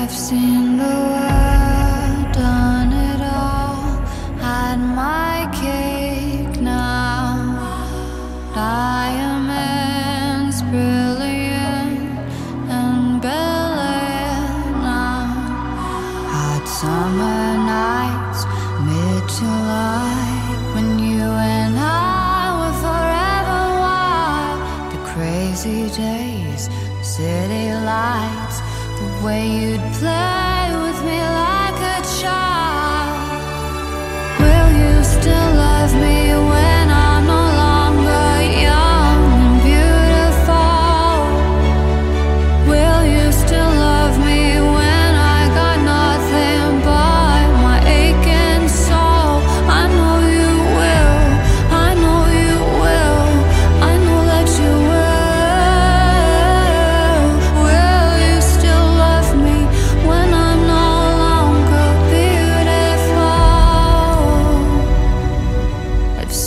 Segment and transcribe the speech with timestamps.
[0.00, 3.98] I've seen the world, done it all,
[4.38, 7.34] had my cake now.
[8.54, 9.52] Diamonds
[10.70, 12.16] brilliant
[12.70, 15.26] and brilliant now.
[16.30, 18.46] Hot summer nights,
[18.86, 19.97] mid July.
[29.22, 30.57] where you'd play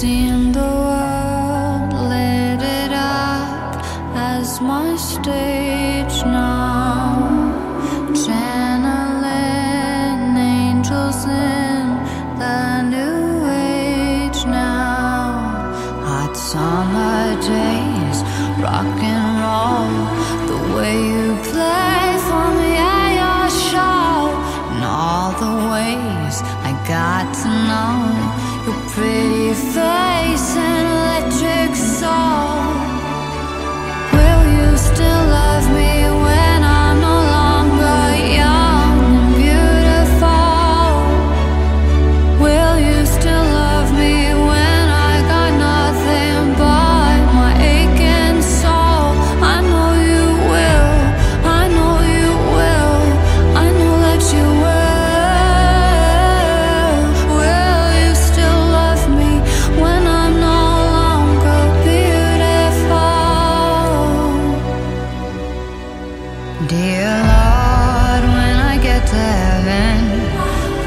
[0.01, 3.75] seen the world lit it up
[4.15, 7.19] as my stage now.
[8.23, 9.21] Channeling
[10.37, 11.85] angels in
[12.41, 15.71] the new age now.
[16.09, 18.19] Hot summer days,
[18.59, 19.10] rocking.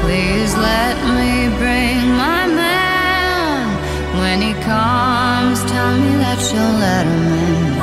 [0.05, 3.65] Please let me bring my man.
[4.19, 7.73] When he comes, tell me that you'll let him in.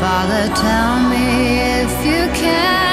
[0.00, 2.85] Father, tell me if you can.